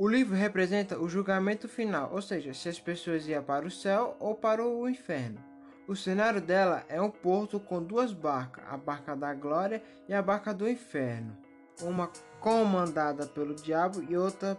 O 0.00 0.06
livro 0.06 0.36
representa 0.36 0.96
o 0.96 1.08
julgamento 1.08 1.68
final, 1.68 2.10
ou 2.12 2.22
seja, 2.22 2.54
se 2.54 2.68
as 2.68 2.78
pessoas 2.78 3.26
iam 3.26 3.42
para 3.42 3.66
o 3.66 3.70
céu 3.70 4.16
ou 4.20 4.32
para 4.32 4.64
o 4.64 4.88
inferno. 4.88 5.42
O 5.88 5.96
cenário 5.96 6.40
dela 6.40 6.84
é 6.88 7.02
um 7.02 7.10
porto 7.10 7.58
com 7.58 7.82
duas 7.82 8.12
barcas, 8.12 8.62
a 8.68 8.76
barca 8.76 9.16
da 9.16 9.34
glória 9.34 9.82
e 10.08 10.14
a 10.14 10.22
barca 10.22 10.54
do 10.54 10.68
inferno, 10.68 11.36
uma 11.82 12.12
comandada 12.38 13.26
pelo 13.26 13.56
diabo 13.56 14.00
e 14.08 14.16
outra 14.16 14.56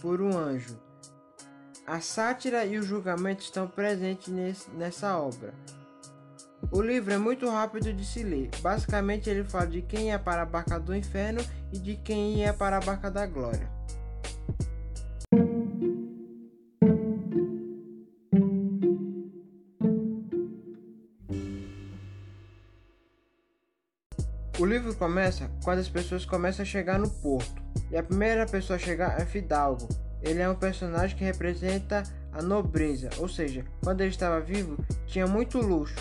por 0.00 0.20
um 0.20 0.36
anjo. 0.36 0.76
A 1.86 2.00
sátira 2.00 2.64
e 2.64 2.78
o 2.78 2.82
julgamento 2.82 3.44
estão 3.44 3.68
presentes 3.68 4.26
nesse, 4.26 4.68
nessa 4.70 5.16
obra. 5.16 5.54
O 6.72 6.82
livro 6.82 7.14
é 7.14 7.18
muito 7.18 7.48
rápido 7.48 7.92
de 7.92 8.04
se 8.04 8.24
ler. 8.24 8.50
Basicamente, 8.60 9.30
ele 9.30 9.44
fala 9.44 9.68
de 9.68 9.82
quem 9.82 10.08
ia 10.08 10.18
para 10.18 10.42
a 10.42 10.46
barca 10.46 10.80
do 10.80 10.96
inferno 10.96 11.40
e 11.72 11.78
de 11.78 11.94
quem 11.94 12.40
ia 12.40 12.52
para 12.52 12.78
a 12.78 12.80
barca 12.80 13.08
da 13.08 13.24
glória. 13.24 13.78
Livro 24.68 24.94
começa 24.94 25.50
quando 25.64 25.78
as 25.78 25.88
pessoas 25.88 26.24
começam 26.24 26.62
a 26.62 26.66
chegar 26.66 26.98
no 26.98 27.08
porto. 27.08 27.62
E 27.90 27.96
a 27.96 28.02
primeira 28.02 28.46
pessoa 28.46 28.76
a 28.76 28.80
chegar 28.80 29.20
é 29.20 29.24
Fidalgo, 29.24 29.88
ele 30.22 30.42
é 30.42 30.48
um 30.48 30.54
personagem 30.54 31.16
que 31.16 31.24
representa 31.24 32.02
a 32.32 32.42
nobreza, 32.42 33.08
ou 33.18 33.28
seja, 33.28 33.64
quando 33.82 34.00
ele 34.00 34.10
estava 34.10 34.40
vivo, 34.40 34.76
tinha 35.06 35.26
muito 35.26 35.58
luxo. 35.58 35.96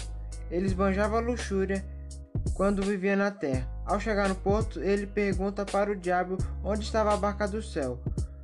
Ele 0.49 0.65
esbanjava 0.65 1.19
luxúria 1.19 1.85
quando 2.53 2.83
vivia 2.83 3.15
na 3.15 3.31
terra. 3.31 3.67
Ao 3.85 3.99
chegar 3.99 4.27
no 4.27 4.35
porto, 4.35 4.81
ele 4.81 5.05
pergunta 5.05 5.65
para 5.65 5.91
o 5.91 5.95
diabo 5.95 6.37
onde 6.63 6.83
estava 6.83 7.13
a 7.13 7.17
barca 7.17 7.47
do 7.47 7.61
céu. 7.61 7.99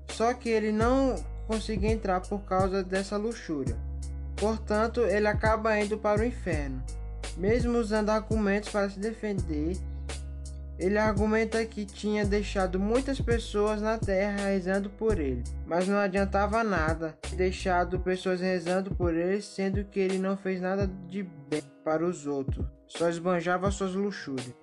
Só 0.09 0.33
que 0.33 0.49
ele 0.49 0.71
não 0.71 1.15
conseguia 1.47 1.91
entrar 1.91 2.21
por 2.21 2.41
causa 2.41 2.83
dessa 2.83 3.17
luxúria. 3.17 3.75
Portanto, 4.35 5.01
ele 5.01 5.27
acaba 5.27 5.77
indo 5.79 5.97
para 5.97 6.21
o 6.21 6.25
inferno. 6.25 6.83
Mesmo 7.37 7.77
usando 7.77 8.09
argumentos 8.09 8.69
para 8.69 8.89
se 8.89 8.99
defender, 8.99 9.77
ele 10.83 10.97
argumenta 10.97 11.65
que 11.65 11.85
tinha 11.85 12.25
deixado 12.25 12.77
muitas 12.77 13.21
pessoas 13.21 13.81
na 13.81 13.97
terra 13.97 14.47
rezando 14.47 14.89
por 14.89 15.17
ele, 15.17 15.41
mas 15.65 15.87
não 15.87 15.97
adiantava 15.97 16.61
nada 16.61 17.17
deixado 17.37 18.01
pessoas 18.01 18.41
rezando 18.41 18.93
por 18.93 19.13
ele, 19.15 19.41
sendo 19.41 19.85
que 19.85 19.97
ele 19.97 20.17
não 20.17 20.35
fez 20.35 20.59
nada 20.59 20.85
de 21.07 21.23
bem 21.23 21.63
para 21.85 22.05
os 22.05 22.27
outros, 22.27 22.65
só 22.85 23.07
esbanjava 23.07 23.71
suas 23.71 23.93
luxúrias. 23.93 24.53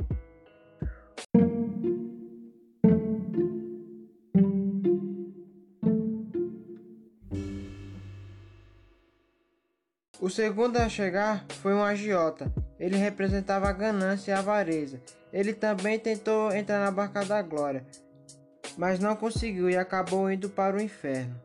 O 10.21 10.29
segundo 10.29 10.77
a 10.77 10.87
chegar 10.87 11.47
foi 11.63 11.73
um 11.73 11.83
agiota. 11.83 12.53
Ele 12.81 12.97
representava 12.97 13.69
a 13.69 13.73
ganância 13.73 14.31
e 14.31 14.35
a 14.35 14.39
avareza. 14.39 15.03
Ele 15.31 15.53
também 15.53 15.99
tentou 15.99 16.51
entrar 16.51 16.83
na 16.83 16.91
barca 16.91 17.23
da 17.27 17.43
glória, 17.43 17.87
mas 18.79 18.99
não 18.99 19.15
conseguiu 19.15 19.69
e 19.69 19.77
acabou 19.77 20.33
indo 20.33 20.49
para 20.49 20.79
o 20.79 20.81
inferno. 20.81 21.39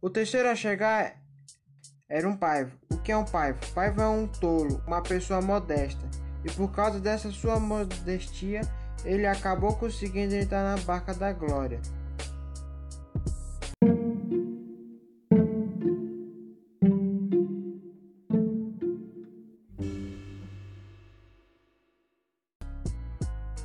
O 0.00 0.08
terceiro 0.08 0.48
a 0.48 0.54
chegar 0.54 1.20
era 2.08 2.26
um 2.26 2.36
paivo. 2.36 2.72
O 2.90 2.96
que 2.98 3.12
é 3.12 3.16
um 3.16 3.24
paivo? 3.24 3.58
Paivo 3.74 4.00
é 4.00 4.08
um 4.08 4.26
tolo, 4.26 4.82
uma 4.86 5.02
pessoa 5.02 5.42
modesta. 5.42 6.08
E 6.42 6.50
por 6.52 6.72
causa 6.72 7.00
dessa 7.00 7.30
sua 7.30 7.60
modestia, 7.60 8.62
ele 9.04 9.26
acabou 9.26 9.74
conseguindo 9.76 10.34
entrar 10.34 10.62
na 10.62 10.82
barca 10.82 11.14
da 11.14 11.32
glória. 11.32 11.80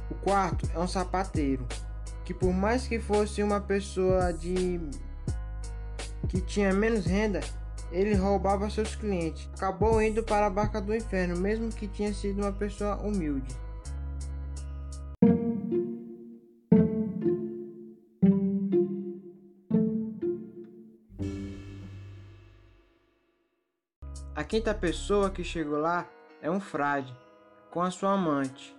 O 0.10 0.16
quarto 0.24 0.70
é 0.74 0.80
um 0.80 0.88
sapateiro, 0.88 1.68
que 2.24 2.34
por 2.34 2.54
mais 2.54 2.88
que 2.88 3.00
fosse 3.00 3.42
uma 3.42 3.60
pessoa 3.60 4.32
de 4.32 4.80
que 6.30 6.40
tinha 6.40 6.72
menos 6.74 7.06
renda, 7.06 7.42
ele 7.92 8.16
roubava 8.16 8.70
seus 8.70 8.96
clientes. 8.96 9.50
Acabou 9.58 10.02
indo 10.02 10.24
para 10.24 10.46
a 10.46 10.50
barca 10.50 10.80
do 10.80 10.96
inferno, 10.96 11.38
mesmo 11.38 11.70
que 11.70 11.88
tinha 11.88 12.14
sido 12.14 12.42
uma 12.42 12.54
pessoa 12.54 12.96
humilde. 12.98 13.54
A 24.36 24.44
quinta 24.44 24.74
pessoa 24.74 25.30
que 25.30 25.44
chegou 25.44 25.80
lá 25.80 26.08
é 26.42 26.50
um 26.50 26.60
frade, 26.60 27.16
com 27.70 27.82
a 27.82 27.92
sua 27.92 28.14
amante. 28.14 28.76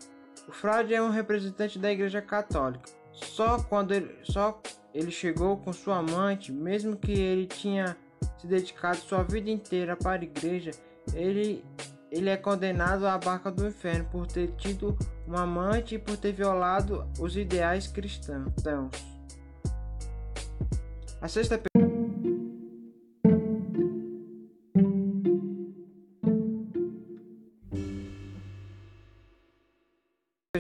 O 0.49 0.53
frade 0.53 0.95
é 0.95 1.03
um 1.03 1.11
representante 1.11 1.79
da 1.79 1.93
Igreja 1.93 2.21
Católica. 2.21 2.91
Só 3.13 3.63
quando 3.63 3.93
ele, 3.93 4.19
só 4.25 4.61
ele 4.95 5.11
chegou 5.11 5.57
com 5.59 5.73
sua 5.73 5.99
amante, 5.99 6.51
mesmo 6.51 6.97
que 6.97 7.13
ele 7.13 7.47
tinha 7.47 7.97
se 8.39 8.47
dedicado 8.47 8.99
sua 8.99 9.23
vida 9.23 9.51
inteira 9.51 9.97
para 9.97 10.21
a 10.21 10.25
igreja, 10.25 10.73
ele, 11.15 11.65
ele 12.11 12.29
é 12.29 12.37
condenado 12.37 13.07
à 13.07 13.17
barca 13.19 13.51
do 13.51 13.67
inferno 13.67 14.09
por 14.11 14.27
ter 14.27 14.49
tido 14.57 14.97
uma 15.27 15.43
amante 15.43 15.95
e 15.95 15.99
por 15.99 16.17
ter 16.17 16.33
violado 16.33 17.07
os 17.21 17.37
ideais 17.37 17.87
cristãos. 17.87 18.53
A 21.21 21.29
sexta 21.29 21.57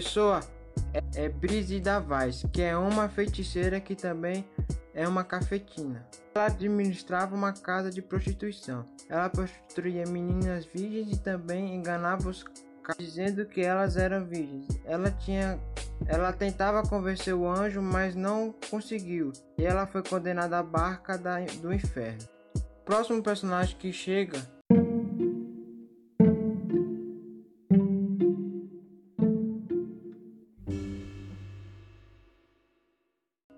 pessoa 0.02 0.40
é, 0.92 1.24
é 1.26 1.28
Brise 1.28 1.78
Davais, 1.78 2.44
que 2.52 2.60
é 2.60 2.76
uma 2.76 3.08
feiticeira 3.08 3.80
que 3.80 3.94
também 3.94 4.44
é 4.92 5.06
uma 5.06 5.22
cafetina. 5.22 6.04
Ela 6.34 6.46
administrava 6.46 7.36
uma 7.36 7.52
casa 7.52 7.88
de 7.88 8.02
prostituição. 8.02 8.84
Ela 9.08 9.30
prostituía 9.30 10.04
meninas 10.06 10.66
virgens 10.66 11.12
e 11.12 11.18
também 11.18 11.74
enganava 11.74 12.28
os 12.28 12.44
dizendo 12.98 13.46
que 13.46 13.60
elas 13.60 13.96
eram 13.96 14.26
virgens. 14.26 14.66
Ela 14.84 15.08
tinha 15.10 15.58
ela 16.08 16.32
tentava 16.32 16.82
convencer 16.82 17.32
o 17.32 17.48
anjo, 17.48 17.80
mas 17.80 18.16
não 18.16 18.52
conseguiu. 18.68 19.30
E 19.56 19.64
ela 19.64 19.86
foi 19.86 20.02
condenada 20.02 20.58
à 20.58 20.62
barca 20.62 21.16
da, 21.16 21.38
do 21.60 21.72
inferno. 21.72 22.28
Próximo 22.84 23.22
personagem 23.22 23.76
que 23.78 23.92
chega 23.92 24.42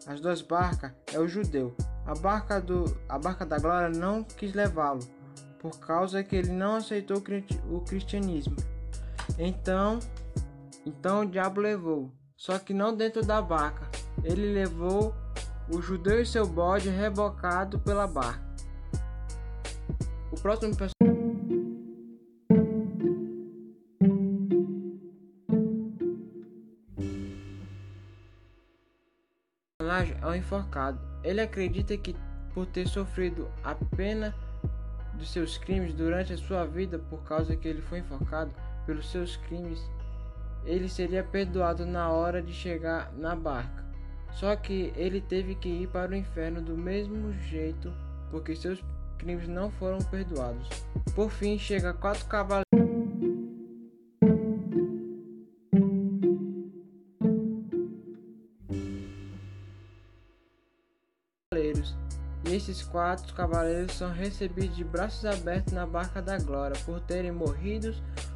as 0.07 0.21
duas 0.21 0.43
barcas 0.43 0.93
é 1.13 1.19
o 1.19 1.27
judeu. 1.27 1.75
A 2.07 2.15
barca, 2.15 2.61
do, 2.61 2.85
a 3.09 3.19
barca 3.19 3.47
da 3.47 3.59
glória 3.59 3.89
não 3.89 4.23
quis 4.23 4.53
levá-lo, 4.53 5.01
por 5.59 5.79
causa 5.79 6.23
que 6.23 6.37
ele 6.37 6.53
não 6.53 6.77
aceitou 6.77 7.23
o 7.71 7.81
cristianismo. 7.81 8.57
Então, 9.39 9.99
então 10.85 11.23
o 11.23 11.27
diabo 11.27 11.61
levou, 11.61 12.13
só 12.37 12.59
que 12.59 12.75
não 12.75 12.95
dentro 12.95 13.25
da 13.25 13.41
barca. 13.41 13.89
Ele 14.23 14.53
levou 14.53 15.15
o 15.73 15.81
judeu 15.81 16.21
e 16.21 16.27
seu 16.27 16.47
bode 16.47 16.91
rebocado 16.91 17.79
pela 17.79 18.07
barca. 18.07 18.45
O 20.31 20.41
próximo 20.41 20.77
é 30.21 30.27
um 30.27 30.35
enforcado. 30.35 30.99
Ele 31.23 31.41
acredita 31.41 31.97
que, 31.97 32.15
por 32.53 32.67
ter 32.67 32.87
sofrido 32.87 33.49
a 33.63 33.75
pena 33.75 34.35
dos 35.15 35.33
seus 35.33 35.57
crimes 35.59 35.95
durante 35.95 36.33
a 36.33 36.37
sua 36.37 36.65
vida, 36.65 36.99
por 36.99 37.23
causa 37.23 37.57
que 37.57 37.69
ele 37.69 37.83
foi 37.83 38.01
enforcado 38.01 38.53
pelos 38.87 39.11
seus 39.11 39.37
crimes, 39.37 39.81
ele 40.65 40.89
seria 40.89 41.23
perdoado 41.23 41.87
na 41.87 42.11
hora 42.11 42.43
de 42.43 42.53
chegar 42.53 43.13
na 43.17 43.35
barca. 43.35 43.85
Só 44.33 44.55
que 44.57 44.93
ele 44.97 45.21
teve 45.21 45.55
que 45.55 45.69
ir 45.69 45.89
para 45.89 46.13
o 46.13 46.17
inferno 46.17 46.61
do 46.61 46.77
mesmo 46.77 47.33
jeito, 47.33 47.93
porque 48.31 48.57
seus 48.57 48.83
crimes 49.19 49.47
não 49.47 49.71
foram 49.71 49.99
perdoados. 49.99 50.69
Por 51.15 51.31
fim, 51.31 51.59
chega 51.59 51.95
quatro 51.95 52.27
cavaleiros. 52.27 52.74
E 61.59 62.55
esses 62.55 62.83
quatro 62.83 63.33
cavaleiros 63.35 63.93
são 63.93 64.13
recebidos 64.13 64.77
de 64.77 64.85
braços 64.85 65.25
abertos 65.25 65.73
na 65.73 65.87
barca 65.87 66.21
da 66.21 66.39
glória 66.39 66.77
por 66.85 67.01
terem 67.01 67.33
morrido 67.33 67.95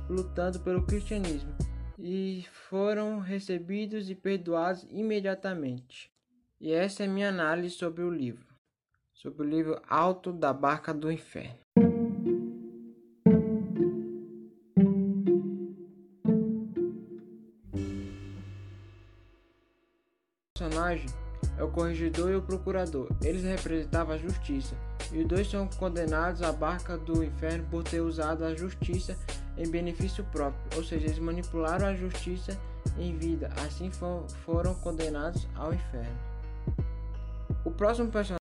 lutando 0.09 0.61
pelo 0.61 0.87
cristianismo 0.87 1.55
e 1.99 2.47
foram 2.71 3.19
recebidos 3.19 4.09
e 4.09 4.15
perdoados 4.15 4.87
imediatamente. 4.91 6.11
E 6.61 6.73
essa 6.73 7.05
é 7.05 7.07
minha 7.07 7.29
análise 7.29 7.75
sobre 7.75 8.03
o 8.03 8.11
livro, 8.11 8.47
sobre 9.13 9.43
o 9.43 9.49
livro 9.49 9.83
Alto 9.89 10.33
da 10.33 10.53
Barca 10.53 10.95
do 10.95 11.11
Inferno. 11.11 11.59
Personagem 20.55 21.28
é 21.59 21.63
o 21.63 21.69
corregedor 21.69 22.31
e 22.31 22.37
o 22.37 22.43
procurador. 22.43 23.09
Eles 23.23 23.43
representavam 23.43 24.15
a 24.15 24.19
justiça, 24.19 24.75
e 25.13 25.19
os 25.19 25.27
dois 25.27 25.51
são 25.51 25.67
condenados 25.67 26.43
à 26.43 26.53
barca 26.53 26.97
do 26.97 27.25
inferno 27.25 27.67
por 27.71 27.83
ter 27.83 28.01
usado 28.01 28.45
a 28.45 28.55
justiça 28.55 29.17
em 29.57 29.69
benefício 29.69 30.25
próprio, 30.33 30.61
ou 30.77 30.85
seja, 30.85 31.07
eles 31.07 31.19
manipularam 31.19 31.89
a 31.89 31.95
justiça 31.95 32.57
em 32.99 33.17
vida, 33.17 33.51
assim 33.67 33.91
foram 34.45 34.75
condenados 34.77 35.49
ao 35.57 35.75
inferno. 35.75 36.17
O 37.65 37.71
próximo 37.71 38.09
personagem 38.09 38.38